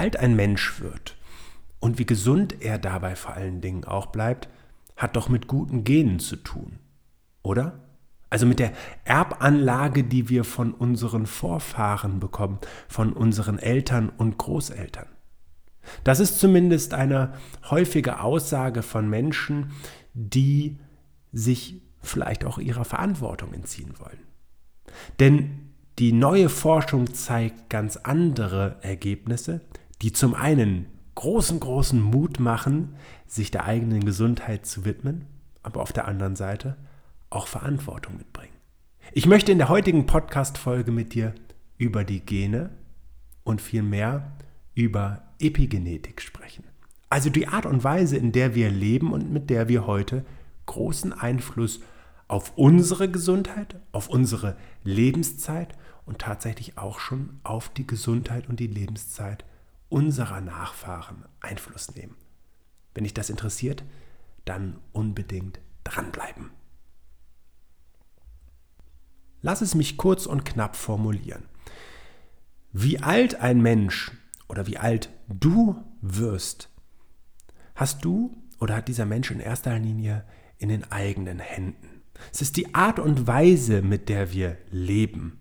[0.00, 1.18] alt ein Mensch wird
[1.78, 4.48] und wie gesund er dabei vor allen Dingen auch bleibt,
[4.96, 6.78] hat doch mit guten Genen zu tun,
[7.42, 7.80] oder?
[8.30, 8.72] Also mit der
[9.04, 15.06] Erbanlage, die wir von unseren Vorfahren bekommen, von unseren Eltern und Großeltern.
[16.02, 17.34] Das ist zumindest eine
[17.68, 19.72] häufige Aussage von Menschen,
[20.14, 20.78] die
[21.30, 24.20] sich vielleicht auch ihrer Verantwortung entziehen wollen.
[25.18, 29.60] Denn die neue Forschung zeigt ganz andere Ergebnisse,
[30.02, 32.94] die zum einen großen, großen Mut machen,
[33.26, 35.26] sich der eigenen Gesundheit zu widmen,
[35.62, 36.76] aber auf der anderen Seite
[37.28, 38.54] auch Verantwortung mitbringen.
[39.12, 41.34] Ich möchte in der heutigen Podcast-Folge mit dir
[41.76, 42.70] über die Gene
[43.44, 44.32] und vielmehr
[44.74, 46.64] über Epigenetik sprechen.
[47.08, 50.24] Also die Art und Weise, in der wir leben und mit der wir heute
[50.66, 51.80] großen Einfluss
[52.28, 55.74] auf unsere Gesundheit, auf unsere Lebenszeit
[56.06, 59.44] und tatsächlich auch schon auf die Gesundheit und die Lebenszeit
[59.90, 62.16] unserer Nachfahren Einfluss nehmen.
[62.94, 63.84] Wenn dich das interessiert,
[64.46, 66.50] dann unbedingt dranbleiben.
[69.42, 71.44] Lass es mich kurz und knapp formulieren.
[72.72, 74.12] Wie alt ein Mensch
[74.48, 76.70] oder wie alt du wirst,
[77.74, 80.24] hast du oder hat dieser Mensch in erster Linie
[80.58, 82.02] in den eigenen Händen.
[82.32, 85.40] Es ist die Art und Weise, mit der wir leben,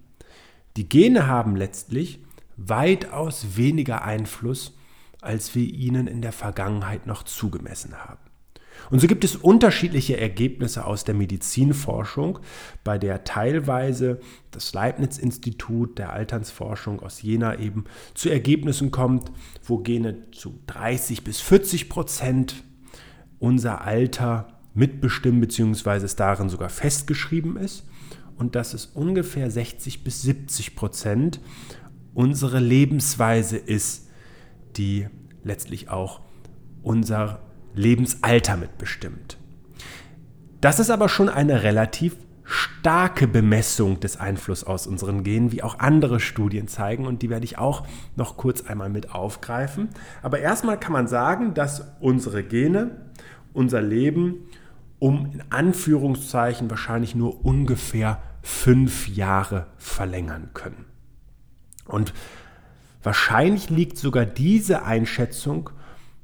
[0.77, 2.23] die Gene haben letztlich
[2.67, 4.75] weitaus weniger Einfluss,
[5.21, 8.19] als wir ihnen in der Vergangenheit noch zugemessen haben.
[8.89, 12.39] Und so gibt es unterschiedliche Ergebnisse aus der Medizinforschung,
[12.83, 14.19] bei der teilweise
[14.51, 19.31] das Leibniz-Institut der Alternsforschung aus Jena eben zu Ergebnissen kommt,
[19.63, 22.63] wo Gene zu 30 bis 40 Prozent
[23.39, 27.83] unser Alter mitbestimmen, beziehungsweise es darin sogar festgeschrieben ist
[28.37, 31.41] und dass es ungefähr 60 bis 70 Prozent
[32.19, 34.09] unsere Lebensweise ist,
[34.75, 35.07] die
[35.41, 36.19] letztlich auch
[36.83, 37.39] unser
[37.73, 39.37] Lebensalter mitbestimmt.
[40.59, 45.79] Das ist aber schon eine relativ starke Bemessung des Einflusses aus unseren Genen, wie auch
[45.79, 47.87] andere Studien zeigen und die werde ich auch
[48.17, 49.87] noch kurz einmal mit aufgreifen.
[50.21, 53.13] Aber erstmal kann man sagen, dass unsere Gene
[53.53, 54.49] unser Leben
[54.99, 60.89] um in Anführungszeichen wahrscheinlich nur ungefähr fünf Jahre verlängern können.
[61.89, 62.13] Und
[63.03, 65.69] wahrscheinlich liegt sogar diese Einschätzung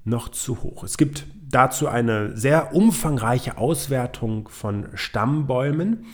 [0.03, 0.83] noch zu hoch.
[0.83, 6.05] Es gibt dazu eine sehr umfangreiche Auswertung von Stammbäumen,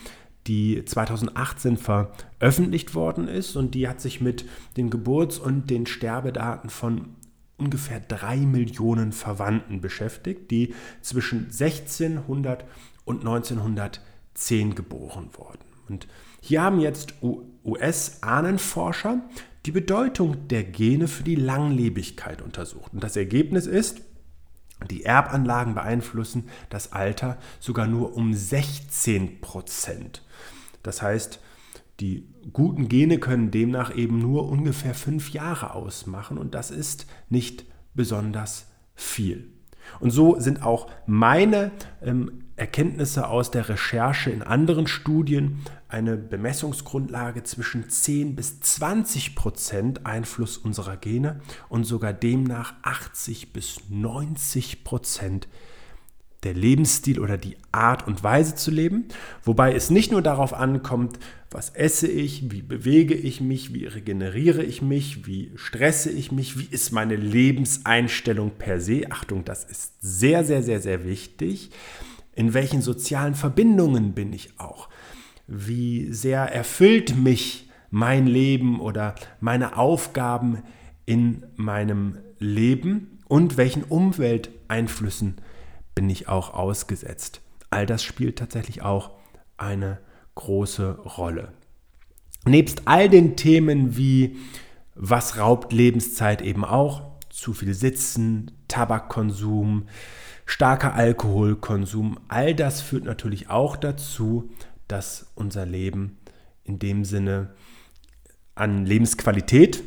[0.46, 4.44] die 2018 veröffentlicht worden ist und die hat sich mit
[4.76, 7.16] den Geburts- und den Sterbedaten von
[7.58, 12.64] ungefähr drei Millionen Verwandten beschäftigt, die zwischen 1600
[13.04, 15.60] und 1910 geboren wurden.
[15.88, 16.08] Und
[16.44, 17.14] hier haben jetzt
[17.64, 19.20] US-Ahnenforscher
[19.64, 22.92] die Bedeutung der Gene für die Langlebigkeit untersucht.
[22.92, 24.00] Und das Ergebnis ist,
[24.90, 30.24] die Erbanlagen beeinflussen das Alter sogar nur um 16 Prozent.
[30.82, 31.38] Das heißt,
[32.00, 37.64] die guten Gene können demnach eben nur ungefähr fünf Jahre ausmachen und das ist nicht
[37.94, 38.66] besonders
[38.96, 39.52] viel.
[40.00, 41.70] Und so sind auch meine
[42.02, 50.06] ähm, Erkenntnisse aus der Recherche in anderen Studien eine Bemessungsgrundlage zwischen 10 bis 20 Prozent
[50.06, 55.48] Einfluss unserer Gene und sogar demnach 80 bis 90 Prozent
[56.42, 59.04] der Lebensstil oder die Art und Weise zu leben,
[59.44, 61.18] wobei es nicht nur darauf ankommt,
[61.50, 66.58] was esse ich, wie bewege ich mich, wie regeneriere ich mich, wie stresse ich mich,
[66.58, 69.04] wie ist meine Lebenseinstellung per se.
[69.10, 71.70] Achtung, das ist sehr, sehr, sehr, sehr wichtig.
[72.34, 74.88] In welchen sozialen Verbindungen bin ich auch?
[75.46, 80.62] Wie sehr erfüllt mich mein Leben oder meine Aufgaben
[81.04, 85.36] in meinem Leben und welchen Umwelteinflüssen
[85.94, 87.40] bin ich auch ausgesetzt.
[87.70, 89.10] All das spielt tatsächlich auch
[89.56, 89.98] eine
[90.34, 91.52] große Rolle.
[92.44, 94.36] Nebst all den Themen wie
[94.94, 99.86] was raubt Lebenszeit eben auch, zu viel Sitzen, Tabakkonsum,
[100.44, 104.50] starker Alkoholkonsum, all das führt natürlich auch dazu,
[104.86, 106.18] dass unser Leben
[106.64, 107.54] in dem Sinne
[108.54, 109.82] an Lebensqualität,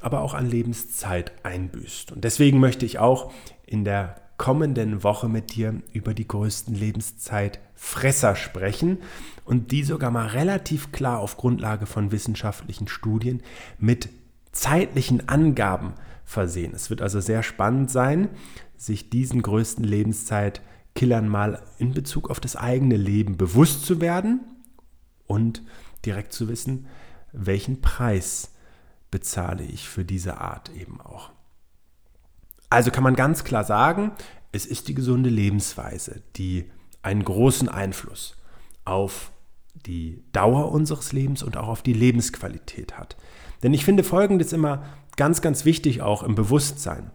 [0.00, 2.12] aber auch an Lebenszeit einbüßt.
[2.12, 3.32] Und deswegen möchte ich auch
[3.64, 8.98] in der kommenden Woche mit dir über die größten Lebenszeitfresser sprechen
[9.44, 13.42] und die sogar mal relativ klar auf Grundlage von wissenschaftlichen Studien
[13.78, 14.08] mit
[14.52, 15.94] zeitlichen Angaben
[16.24, 16.72] versehen.
[16.74, 18.28] Es wird also sehr spannend sein,
[18.76, 24.40] sich diesen größten Lebenszeitkillern mal in Bezug auf das eigene Leben bewusst zu werden
[25.26, 25.62] und
[26.04, 26.86] direkt zu wissen,
[27.32, 28.52] welchen Preis
[29.10, 31.30] bezahle ich für diese Art eben auch.
[32.70, 34.12] Also kann man ganz klar sagen,
[34.52, 36.70] es ist die gesunde Lebensweise, die
[37.02, 38.36] einen großen Einfluss
[38.84, 39.32] auf
[39.74, 43.16] die Dauer unseres Lebens und auch auf die Lebensqualität hat.
[43.62, 44.84] Denn ich finde Folgendes immer
[45.16, 47.10] ganz, ganz wichtig auch im Bewusstsein.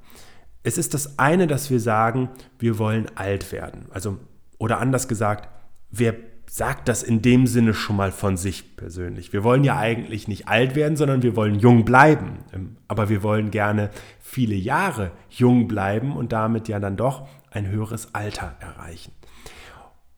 [0.64, 3.88] Es ist das eine, dass wir sagen, wir wollen alt werden.
[3.92, 4.18] Also,
[4.58, 5.50] oder anders gesagt,
[5.90, 6.16] wer
[6.50, 9.32] sagt das in dem Sinne schon mal von sich persönlich?
[9.34, 12.40] Wir wollen ja eigentlich nicht alt werden, sondern wir wollen jung bleiben.
[12.54, 17.68] Ähm, aber wir wollen gerne viele Jahre jung bleiben und damit ja dann doch ein
[17.68, 19.12] höheres Alter erreichen.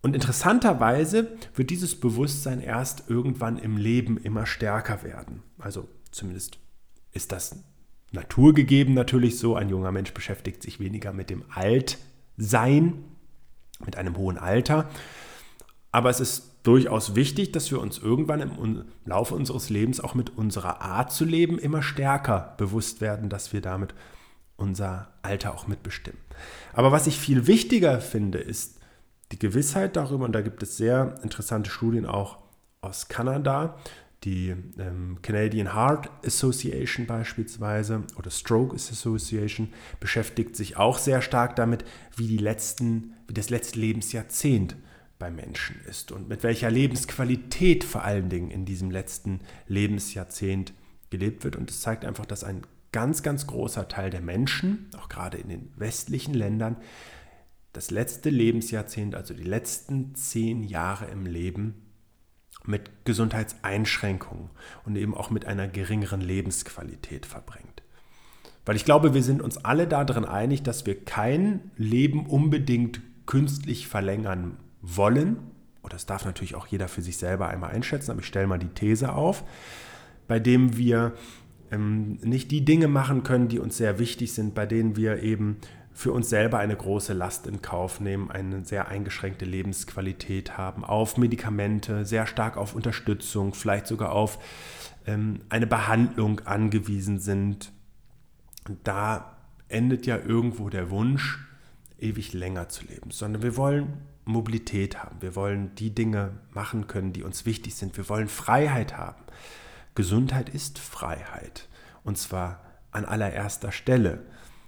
[0.01, 5.43] Und interessanterweise wird dieses Bewusstsein erst irgendwann im Leben immer stärker werden.
[5.59, 6.57] Also zumindest
[7.11, 7.63] ist das
[8.11, 9.55] naturgegeben natürlich so.
[9.55, 13.03] Ein junger Mensch beschäftigt sich weniger mit dem Altsein,
[13.85, 14.89] mit einem hohen Alter.
[15.91, 20.37] Aber es ist durchaus wichtig, dass wir uns irgendwann im Laufe unseres Lebens auch mit
[20.37, 23.93] unserer Art zu leben immer stärker bewusst werden, dass wir damit
[24.57, 26.21] unser Alter auch mitbestimmen.
[26.73, 28.79] Aber was ich viel wichtiger finde, ist
[29.31, 32.37] die Gewissheit darüber, und da gibt es sehr interessante Studien auch
[32.81, 33.77] aus Kanada,
[34.23, 41.85] die ähm, Canadian Heart Association beispielsweise oder Stroke Association beschäftigt sich auch sehr stark damit,
[42.15, 44.75] wie, die letzten, wie das letzte Lebensjahrzehnt
[45.21, 50.73] bei Menschen ist und mit welcher Lebensqualität vor allen Dingen in diesem letzten Lebensjahrzehnt
[51.11, 51.55] gelebt wird.
[51.55, 55.47] Und es zeigt einfach, dass ein ganz, ganz großer Teil der Menschen, auch gerade in
[55.47, 56.75] den westlichen Ländern,
[57.71, 61.75] das letzte Lebensjahrzehnt, also die letzten zehn Jahre im Leben,
[62.65, 64.49] mit Gesundheitseinschränkungen
[64.85, 67.83] und eben auch mit einer geringeren Lebensqualität verbringt.
[68.65, 73.87] Weil ich glaube, wir sind uns alle darin einig, dass wir kein Leben unbedingt künstlich
[73.87, 75.37] verlängern wollen.
[75.81, 78.59] Und das darf natürlich auch jeder für sich selber einmal einschätzen, aber ich stelle mal
[78.59, 79.43] die These auf,
[80.27, 81.13] bei dem wir
[81.71, 85.57] ähm, nicht die Dinge machen können, die uns sehr wichtig sind, bei denen wir eben
[85.93, 91.17] für uns selber eine große Last in Kauf nehmen, eine sehr eingeschränkte Lebensqualität haben, auf
[91.17, 94.39] Medikamente, sehr stark auf Unterstützung, vielleicht sogar auf
[95.05, 97.71] ähm, eine Behandlung angewiesen sind.
[98.83, 99.37] Da
[99.67, 101.39] endet ja irgendwo der Wunsch,
[101.99, 103.93] ewig länger zu leben, sondern wir wollen
[104.31, 108.97] Mobilität haben, wir wollen die Dinge machen können, die uns wichtig sind, wir wollen Freiheit
[108.97, 109.23] haben.
[109.95, 111.67] Gesundheit ist Freiheit
[112.03, 114.25] und zwar an allererster Stelle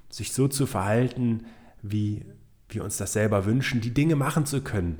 [0.10, 1.45] sich so zu verhalten,
[1.81, 2.25] wie
[2.69, 5.00] wir uns das selber wünschen, die Dinge machen zu können,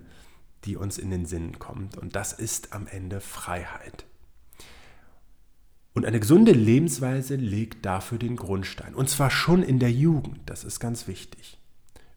[0.66, 1.98] die uns in den Sinn kommt.
[1.98, 4.06] Und das ist am Ende Freiheit.
[5.94, 8.96] Und eine gesunde Lebensweise legt dafür den Grundstein.
[8.96, 10.40] Und zwar schon in der Jugend.
[10.48, 11.60] Das ist ganz wichtig.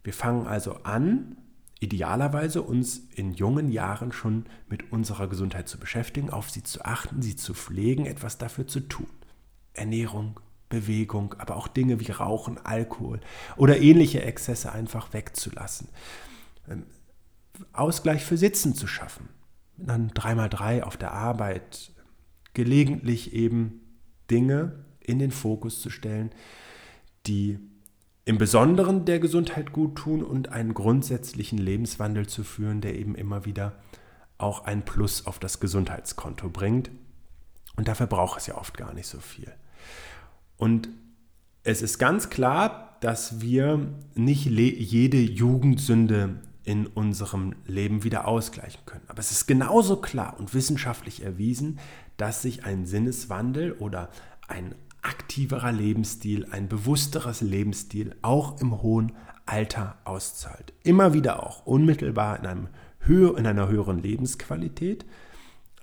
[0.03, 1.37] Wir fangen also an,
[1.81, 7.23] idealerweise uns in jungen Jahren schon mit unserer Gesundheit zu beschäftigen, auf sie zu achten,
[7.23, 9.09] sie zu pflegen, etwas dafür zu tun.
[9.75, 13.21] Ernährung, Bewegung, aber auch Dinge wie Rauchen, Alkohol
[13.57, 15.89] oder ähnliche Exzesse einfach wegzulassen.
[16.69, 16.85] Ähm,
[17.73, 19.29] Ausgleich für Sitzen zu schaffen.
[19.77, 21.93] Dann 3x3 auf der Arbeit,
[22.55, 23.81] gelegentlich eben
[24.31, 26.31] Dinge in den Fokus zu stellen,
[27.27, 27.59] die
[28.27, 33.45] im Besonderen der Gesundheit gut tun und einen grundsätzlichen Lebenswandel zu führen, der eben immer
[33.45, 33.79] wieder
[34.37, 36.91] auch ein Plus auf das Gesundheitskonto bringt.
[37.77, 39.53] Und dafür braucht es ja oft gar nicht so viel.
[40.57, 40.89] Und
[41.63, 49.05] es ist ganz klar, dass wir nicht jede Jugendsünde in unserem Leben wieder ausgleichen können.
[49.07, 51.79] Aber es ist genauso klar und wissenschaftlich erwiesen,
[52.17, 54.11] dass sich ein Sinneswandel oder
[54.49, 59.13] ein aktiverer Lebensstil, ein bewussteres Lebensstil auch im hohen
[59.45, 60.73] Alter auszahlt.
[60.83, 62.69] Immer wieder auch unmittelbar in, einem
[63.01, 65.05] höher, in einer höheren Lebensqualität,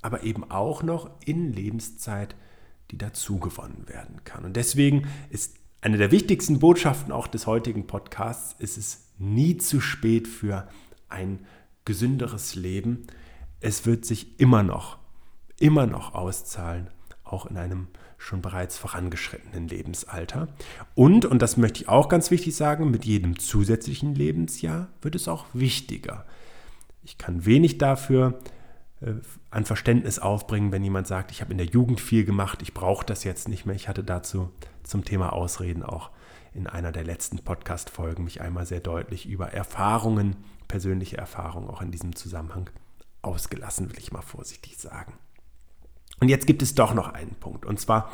[0.01, 2.35] aber eben auch noch in Lebenszeit
[2.93, 4.45] die dazu gewonnen werden kann.
[4.45, 9.81] Und deswegen ist eine der wichtigsten Botschaften auch des heutigen Podcasts, ist es nie zu
[9.81, 10.67] spät für
[11.09, 11.39] ein
[11.85, 13.07] gesünderes Leben.
[13.59, 14.99] Es wird sich immer noch,
[15.59, 16.89] immer noch auszahlen,
[17.23, 17.87] auch in einem
[18.23, 20.47] schon bereits vorangeschrittenen Lebensalter.
[20.95, 25.27] Und, und das möchte ich auch ganz wichtig sagen, mit jedem zusätzlichen Lebensjahr wird es
[25.27, 26.25] auch wichtiger.
[27.03, 28.39] Ich kann wenig dafür
[29.01, 29.15] äh,
[29.51, 33.05] an Verständnis aufbringen, wenn jemand sagt, ich habe in der Jugend viel gemacht, ich brauche
[33.05, 33.75] das jetzt nicht mehr.
[33.75, 34.49] Ich hatte dazu
[34.83, 36.09] zum Thema Ausreden auch
[36.53, 40.37] in einer der letzten Podcast-Folgen mich einmal sehr deutlich über Erfahrungen,
[40.69, 42.69] persönliche Erfahrungen auch in diesem Zusammenhang
[43.21, 45.13] ausgelassen, will ich mal vorsichtig sagen.
[46.19, 47.65] Und jetzt gibt es doch noch einen Punkt.
[47.65, 48.11] Und zwar,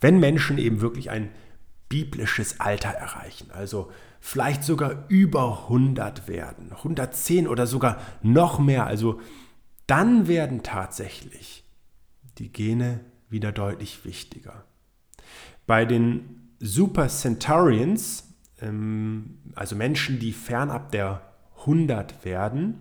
[0.00, 1.30] wenn Menschen eben wirklich ein
[1.88, 9.20] biblisches Alter erreichen, also vielleicht sogar über 100 werden, 110 oder sogar noch mehr, also
[9.86, 11.64] dann werden tatsächlich
[12.38, 14.64] die Gene wieder deutlich wichtiger.
[15.66, 18.32] Bei den Super Centaurians
[18.62, 21.22] ähm, also Menschen, die fernab der
[21.60, 22.80] 100 werden,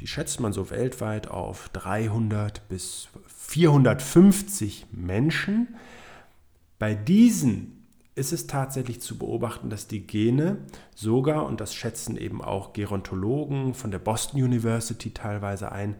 [0.00, 3.08] die schätzt man so weltweit auf 300 bis
[3.52, 5.76] 450 Menschen.
[6.78, 10.56] Bei diesen ist es tatsächlich zu beobachten, dass die Gene
[10.94, 15.96] sogar, und das schätzen eben auch Gerontologen von der Boston University teilweise ein,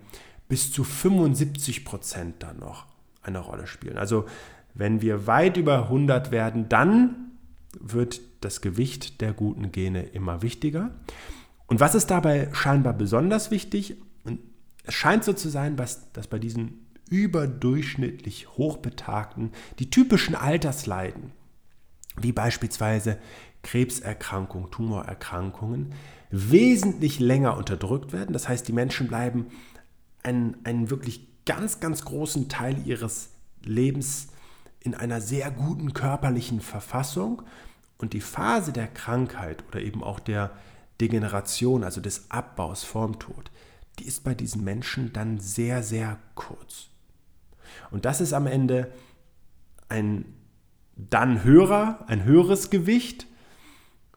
[0.48, 2.86] bis zu 75 Prozent dann noch
[3.20, 3.98] eine Rolle spielen.
[3.98, 4.24] Also
[4.72, 7.32] wenn wir weit über 100 werden, dann
[7.78, 10.90] wird das Gewicht der guten Gene immer wichtiger.
[11.66, 13.96] Und was ist dabei scheinbar besonders wichtig?
[14.24, 14.40] Und
[14.84, 16.81] es scheint so zu sein, dass, bei diesen
[17.12, 21.32] überdurchschnittlich Hochbetagten die typischen Altersleiden,
[22.16, 23.18] wie beispielsweise
[23.62, 25.92] Krebserkrankungen, Tumorerkrankungen,
[26.30, 28.32] wesentlich länger unterdrückt werden.
[28.32, 29.48] Das heißt, die Menschen bleiben
[30.22, 33.28] einen, einen wirklich ganz, ganz großen Teil ihres
[33.62, 34.28] Lebens
[34.80, 37.42] in einer sehr guten körperlichen Verfassung
[37.98, 40.50] und die Phase der Krankheit oder eben auch der
[40.98, 43.50] Degeneration, also des Abbaus vorm Tod,
[43.98, 46.91] die ist bei diesen Menschen dann sehr, sehr kurz.
[47.90, 48.92] Und das ist am Ende
[49.88, 50.24] ein
[50.96, 53.26] dann höherer, ein höheres Gewicht.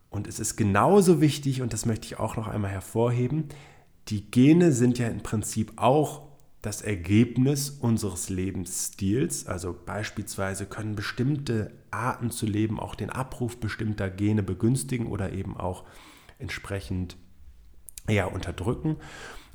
[0.10, 3.50] Und es ist genauso wichtig, und das möchte ich auch noch einmal hervorheben,
[4.08, 6.28] die Gene sind ja im Prinzip auch
[6.62, 9.46] das Ergebnis unseres Lebensstils.
[9.46, 15.58] Also beispielsweise können bestimmte Arten zu leben auch den Abruf bestimmter Gene begünstigen oder eben
[15.58, 15.84] auch
[16.40, 17.18] entsprechend
[18.08, 18.98] ja, unterdrücken.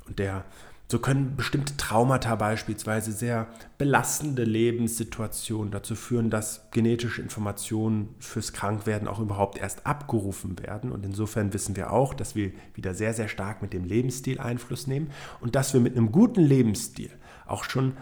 [0.07, 0.45] Und der,
[0.91, 9.07] so können bestimmte Traumata beispielsweise sehr belastende Lebenssituationen dazu führen, dass genetische Informationen fürs Krankwerden
[9.07, 10.91] auch überhaupt erst abgerufen werden.
[10.91, 14.85] Und insofern wissen wir auch, dass wir wieder sehr, sehr stark mit dem Lebensstil Einfluss
[14.85, 17.09] nehmen und dass wir mit einem guten Lebensstil
[17.45, 17.93] auch schon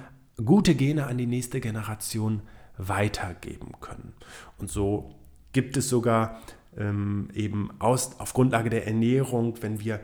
[0.43, 2.41] gute Gene an die nächste Generation
[2.77, 4.13] weitergeben können.
[4.57, 5.15] Und so
[5.53, 6.39] gibt es sogar
[6.77, 9.99] ähm, eben aus, auf Grundlage der Ernährung, wenn wir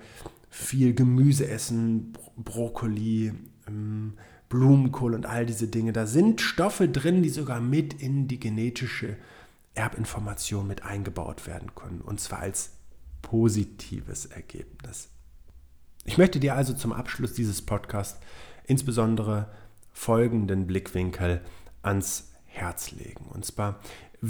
[0.55, 3.33] viel Gemüse essen, Brokkoli,
[3.67, 4.13] ähm,
[4.47, 9.17] Blumenkohl und all diese Dinge, da sind Stoffe drin, die sogar mit in die genetische
[9.73, 11.99] Erbinformation mit eingebaut werden können.
[11.99, 12.71] Und zwar als
[13.21, 15.09] positives Ergebnis.
[16.05, 18.21] Ich möchte dir also zum Abschluss dieses Podcasts
[18.65, 19.51] insbesondere
[19.91, 21.41] folgenden Blickwinkel
[21.81, 23.25] ans Herz legen.
[23.33, 23.81] Und zwar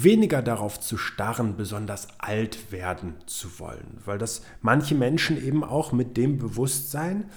[0.03, 5.93] weniger darauf zu starren, besonders alt werden zu wollen, weil das manche Menschen eben auch
[5.93, 7.29] mit dem Bewusstsein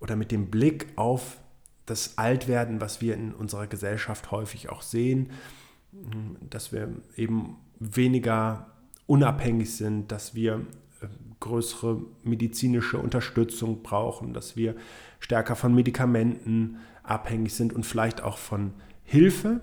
[0.00, 1.38] oder mit dem Blick auf
[1.84, 5.30] das Altwerden, was wir in unserer Gesellschaft häufig auch sehen,
[6.48, 8.72] dass wir eben weniger
[9.06, 10.62] unabhängig sind, dass wir
[11.00, 11.06] äh,
[11.40, 14.74] größere medizinische Unterstützung brauchen, dass wir
[15.20, 18.72] stärker von Medikamenten abhängig sind und vielleicht auch von
[19.04, 19.60] Hilfe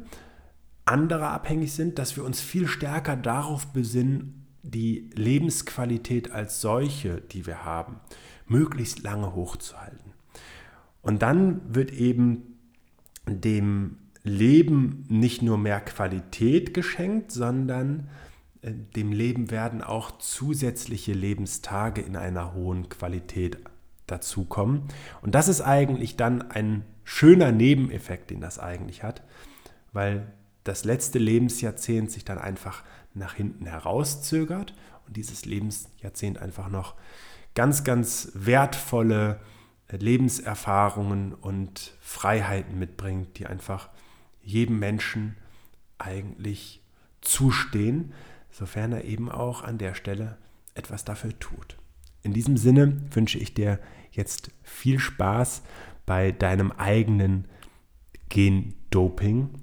[0.86, 7.46] anderer abhängig sind, dass wir uns viel stärker darauf besinnen, die Lebensqualität als solche, die
[7.46, 8.00] wir haben,
[8.48, 10.14] möglichst lange hochzuhalten.
[11.02, 12.58] Und dann wird eben
[13.28, 18.10] dem Leben nicht nur mehr Qualität geschenkt, sondern
[18.62, 23.58] äh, dem Leben werden auch zusätzliche Lebenstage in einer hohen Qualität
[24.08, 24.84] dazukommen.
[25.22, 29.24] Und das ist eigentlich dann ein schöner Nebeneffekt, den das eigentlich hat,
[29.92, 30.32] weil
[30.64, 34.74] das letzte Lebensjahrzehnt sich dann einfach nach hinten herauszögert
[35.08, 36.96] und dieses Lebensjahrzehnt einfach noch
[37.56, 39.40] ganz, ganz wertvolle
[39.90, 43.90] Lebenserfahrungen und Freiheiten mitbringt, die einfach
[44.42, 45.36] jedem Menschen
[45.98, 46.82] eigentlich
[47.22, 48.14] zustehen,
[48.52, 50.38] sofern er eben auch an der Stelle
[50.74, 51.78] etwas dafür tut.
[52.24, 53.80] In diesem Sinne wünsche ich dir
[54.12, 55.62] jetzt viel Spaß
[56.06, 57.48] bei deinem eigenen
[58.30, 59.63] Gendoping